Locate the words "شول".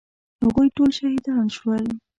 1.57-1.85